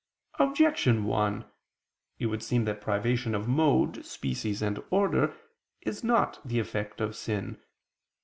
Objection 0.39 1.03
1: 1.03 1.45
It 2.17 2.25
would 2.25 2.41
seem 2.41 2.65
that 2.65 2.81
privation 2.81 3.35
of 3.35 3.47
mode, 3.47 4.03
species 4.03 4.63
and 4.63 4.83
order 4.89 5.37
is 5.81 6.03
not 6.03 6.39
the 6.43 6.57
effect 6.57 6.99
of 6.99 7.15
sin. 7.15 7.59